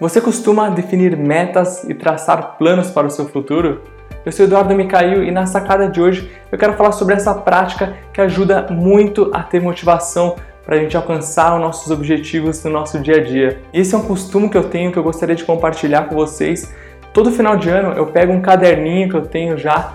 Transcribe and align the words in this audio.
Você 0.00 0.20
costuma 0.20 0.70
definir 0.70 1.16
metas 1.16 1.82
e 1.82 1.92
traçar 1.92 2.56
planos 2.56 2.88
para 2.88 3.08
o 3.08 3.10
seu 3.10 3.26
futuro? 3.26 3.82
Eu 4.24 4.30
sou 4.30 4.46
Eduardo 4.46 4.72
Micail 4.72 5.24
e 5.24 5.32
na 5.32 5.44
sacada 5.44 5.88
de 5.88 6.00
hoje 6.00 6.30
eu 6.52 6.56
quero 6.56 6.74
falar 6.74 6.92
sobre 6.92 7.16
essa 7.16 7.34
prática 7.34 7.96
que 8.12 8.20
ajuda 8.20 8.68
muito 8.70 9.28
a 9.34 9.42
ter 9.42 9.60
motivação 9.60 10.36
para 10.64 10.76
a 10.76 10.78
gente 10.78 10.96
alcançar 10.96 11.56
os 11.56 11.60
nossos 11.60 11.90
objetivos 11.90 12.62
no 12.62 12.70
nosso 12.70 13.00
dia 13.00 13.16
a 13.16 13.24
dia. 13.24 13.60
Esse 13.74 13.92
é 13.92 13.98
um 13.98 14.02
costume 14.02 14.48
que 14.48 14.56
eu 14.56 14.70
tenho 14.70 14.92
que 14.92 14.98
eu 15.00 15.02
gostaria 15.02 15.34
de 15.34 15.42
compartilhar 15.42 16.02
com 16.02 16.14
vocês. 16.14 16.72
Todo 17.12 17.32
final 17.32 17.56
de 17.56 17.68
ano 17.68 17.92
eu 17.98 18.06
pego 18.06 18.32
um 18.32 18.40
caderninho 18.40 19.08
que 19.08 19.16
eu 19.16 19.22
tenho 19.22 19.58
já 19.58 19.94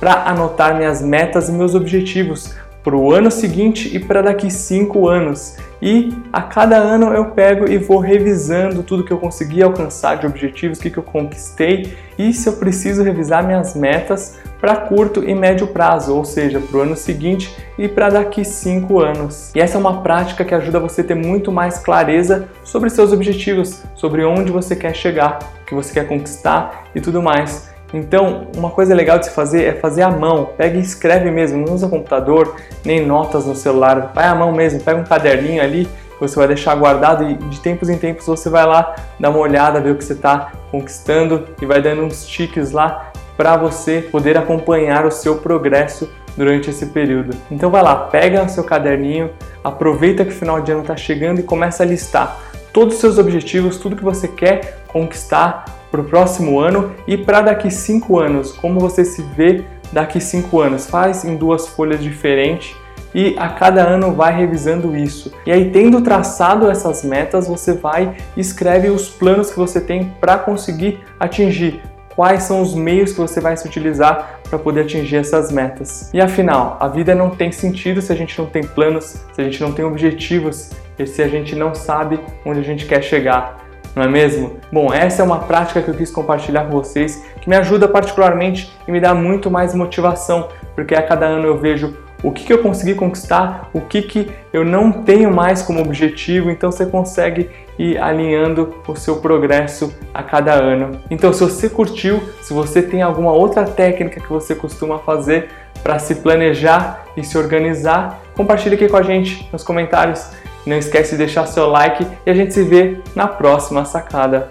para 0.00 0.24
anotar 0.28 0.76
minhas 0.76 1.00
metas 1.00 1.48
e 1.48 1.52
meus 1.52 1.76
objetivos 1.76 2.56
para 2.84 2.94
o 2.94 3.12
ano 3.12 3.30
seguinte 3.30 3.96
e 3.96 3.98
para 3.98 4.20
daqui 4.20 4.50
cinco 4.50 5.08
anos. 5.08 5.56
E 5.80 6.12
a 6.30 6.42
cada 6.42 6.76
ano 6.76 7.12
eu 7.14 7.26
pego 7.30 7.68
e 7.68 7.78
vou 7.78 7.98
revisando 7.98 8.82
tudo 8.82 9.04
que 9.04 9.12
eu 9.12 9.18
consegui 9.18 9.62
alcançar 9.62 10.16
de 10.16 10.26
objetivos, 10.26 10.78
o 10.78 10.82
que, 10.82 10.90
que 10.90 10.98
eu 10.98 11.02
conquistei 11.02 11.94
e 12.18 12.32
se 12.32 12.46
eu 12.46 12.54
preciso 12.54 13.02
revisar 13.02 13.44
minhas 13.44 13.74
metas 13.74 14.38
para 14.60 14.76
curto 14.76 15.22
e 15.24 15.34
médio 15.34 15.66
prazo, 15.66 16.14
ou 16.14 16.24
seja, 16.24 16.60
para 16.60 16.78
o 16.78 16.80
ano 16.82 16.96
seguinte 16.96 17.54
e 17.78 17.88
para 17.88 18.10
daqui 18.10 18.44
cinco 18.44 19.00
anos. 19.00 19.50
E 19.54 19.60
essa 19.60 19.76
é 19.76 19.80
uma 19.80 20.02
prática 20.02 20.44
que 20.44 20.54
ajuda 20.54 20.78
você 20.78 21.00
a 21.00 21.04
ter 21.04 21.14
muito 21.14 21.50
mais 21.50 21.78
clareza 21.78 22.48
sobre 22.62 22.88
seus 22.88 23.12
objetivos, 23.12 23.82
sobre 23.94 24.24
onde 24.24 24.52
você 24.52 24.76
quer 24.76 24.94
chegar, 24.94 25.38
o 25.62 25.66
que 25.66 25.74
você 25.74 25.92
quer 25.92 26.06
conquistar 26.06 26.84
e 26.94 27.00
tudo 27.00 27.22
mais. 27.22 27.73
Então, 27.94 28.48
uma 28.56 28.70
coisa 28.70 28.94
legal 28.94 29.18
de 29.18 29.26
se 29.26 29.30
fazer 29.30 29.64
é 29.64 29.72
fazer 29.72 30.02
à 30.02 30.10
mão. 30.10 30.50
Pega 30.56 30.76
e 30.76 30.80
escreve 30.80 31.30
mesmo, 31.30 31.64
não 31.64 31.74
usa 31.74 31.88
computador, 31.88 32.56
nem 32.84 33.06
notas 33.06 33.46
no 33.46 33.54
celular. 33.54 34.12
Vai 34.14 34.26
à 34.26 34.34
mão 34.34 34.52
mesmo, 34.52 34.80
pega 34.80 35.00
um 35.00 35.04
caderninho 35.04 35.62
ali 35.62 35.88
você 36.20 36.36
vai 36.36 36.46
deixar 36.46 36.74
guardado 36.74 37.28
e 37.28 37.34
de 37.34 37.60
tempos 37.60 37.88
em 37.88 37.98
tempos 37.98 38.26
você 38.26 38.48
vai 38.48 38.64
lá 38.64 38.94
dar 39.18 39.30
uma 39.30 39.38
olhada, 39.38 39.80
ver 39.80 39.90
o 39.90 39.96
que 39.96 40.04
você 40.04 40.12
está 40.12 40.52
conquistando 40.70 41.48
e 41.60 41.66
vai 41.66 41.82
dando 41.82 42.02
uns 42.02 42.26
tiques 42.26 42.70
lá 42.70 43.12
para 43.36 43.56
você 43.56 44.00
poder 44.00 44.38
acompanhar 44.38 45.04
o 45.04 45.10
seu 45.10 45.36
progresso 45.36 46.08
durante 46.36 46.70
esse 46.70 46.86
período. 46.86 47.36
Então 47.50 47.70
vai 47.70 47.82
lá, 47.82 47.96
pega 47.96 48.42
o 48.42 48.48
seu 48.48 48.64
caderninho, 48.64 49.30
aproveita 49.62 50.24
que 50.24 50.30
o 50.30 50.34
final 50.34 50.60
de 50.60 50.72
ano 50.72 50.82
está 50.82 50.96
chegando 50.96 51.40
e 51.40 51.42
começa 51.42 51.82
a 51.82 51.86
listar 51.86 52.38
todos 52.74 52.96
os 52.96 53.00
seus 53.00 53.18
objetivos, 53.18 53.78
tudo 53.78 53.96
que 53.96 54.02
você 54.02 54.26
quer 54.26 54.84
conquistar 54.88 55.64
para 55.92 56.00
o 56.00 56.04
próximo 56.04 56.58
ano 56.58 56.92
e 57.06 57.16
para 57.16 57.40
daqui 57.40 57.70
cinco 57.70 58.18
anos. 58.18 58.50
Como 58.50 58.80
você 58.80 59.04
se 59.04 59.22
vê 59.22 59.64
daqui 59.92 60.20
cinco 60.20 60.60
anos? 60.60 60.84
Faz 60.84 61.24
em 61.24 61.36
duas 61.36 61.68
folhas 61.68 62.02
diferentes 62.02 62.76
e 63.14 63.36
a 63.38 63.48
cada 63.48 63.80
ano 63.80 64.12
vai 64.12 64.36
revisando 64.36 64.96
isso. 64.96 65.32
E 65.46 65.52
aí, 65.52 65.70
tendo 65.70 66.00
traçado 66.00 66.68
essas 66.68 67.04
metas, 67.04 67.46
você 67.46 67.74
vai 67.74 68.16
e 68.36 68.40
escreve 68.40 68.90
os 68.90 69.08
planos 69.08 69.52
que 69.52 69.56
você 69.56 69.80
tem 69.80 70.12
para 70.20 70.36
conseguir 70.36 70.98
atingir. 71.20 71.80
Quais 72.16 72.42
são 72.42 72.60
os 72.60 72.74
meios 72.74 73.12
que 73.12 73.18
você 73.18 73.40
vai 73.40 73.56
se 73.56 73.66
utilizar 73.66 74.40
para 74.48 74.58
poder 74.58 74.82
atingir 74.82 75.16
essas 75.16 75.50
metas? 75.52 76.10
E 76.12 76.20
afinal, 76.20 76.76
a 76.80 76.88
vida 76.88 77.14
não 77.14 77.30
tem 77.30 77.52
sentido 77.52 78.02
se 78.02 78.12
a 78.12 78.16
gente 78.16 78.36
não 78.36 78.46
tem 78.46 78.64
planos, 78.64 79.16
se 79.32 79.40
a 79.40 79.44
gente 79.44 79.60
não 79.60 79.72
tem 79.72 79.84
objetivos 79.84 80.70
e 80.98 81.06
se 81.06 81.22
a 81.22 81.28
gente 81.28 81.54
não 81.54 81.74
sabe 81.74 82.20
onde 82.44 82.60
a 82.60 82.62
gente 82.62 82.86
quer 82.86 83.02
chegar 83.02 83.64
não 83.94 84.02
é 84.02 84.08
mesmo? 84.08 84.56
Bom, 84.72 84.92
essa 84.92 85.22
é 85.22 85.24
uma 85.24 85.40
prática 85.40 85.80
que 85.80 85.88
eu 85.88 85.94
quis 85.94 86.10
compartilhar 86.10 86.64
com 86.64 86.72
vocês, 86.72 87.24
que 87.40 87.48
me 87.48 87.54
ajuda 87.54 87.86
particularmente 87.86 88.72
e 88.88 88.90
me 88.90 89.00
dá 89.00 89.14
muito 89.14 89.50
mais 89.50 89.72
motivação, 89.72 90.48
porque 90.74 90.96
a 90.96 91.02
cada 91.02 91.26
ano 91.26 91.46
eu 91.46 91.56
vejo 91.56 91.96
o 92.20 92.32
que, 92.32 92.44
que 92.44 92.52
eu 92.52 92.58
consegui 92.58 92.94
conquistar, 92.94 93.68
o 93.72 93.82
que, 93.82 94.02
que 94.02 94.30
eu 94.52 94.64
não 94.64 94.90
tenho 94.90 95.32
mais 95.32 95.62
como 95.62 95.80
objetivo, 95.80 96.50
então 96.50 96.72
você 96.72 96.86
consegue 96.86 97.50
ir 97.78 97.98
alinhando 97.98 98.74
o 98.88 98.96
seu 98.96 99.16
progresso 99.16 99.94
a 100.12 100.22
cada 100.22 100.54
ano. 100.54 100.98
Então, 101.10 101.32
se 101.32 101.40
você 101.40 101.68
curtiu, 101.68 102.20
se 102.40 102.52
você 102.52 102.80
tem 102.82 103.02
alguma 103.02 103.30
outra 103.30 103.64
técnica 103.64 104.20
que 104.20 104.28
você 104.28 104.54
costuma 104.54 104.98
fazer 104.98 105.50
para 105.82 105.98
se 105.98 106.16
planejar 106.16 107.04
e 107.14 107.22
se 107.22 107.36
organizar, 107.36 108.22
compartilhe 108.34 108.74
aqui 108.74 108.88
com 108.88 108.96
a 108.96 109.02
gente 109.02 109.46
nos 109.52 109.62
comentários. 109.62 110.30
Não 110.66 110.76
esquece 110.76 111.12
de 111.12 111.18
deixar 111.18 111.46
seu 111.46 111.68
like 111.68 112.06
e 112.24 112.30
a 112.30 112.34
gente 112.34 112.54
se 112.54 112.62
vê 112.62 112.98
na 113.14 113.26
próxima 113.26 113.84
sacada. 113.84 114.48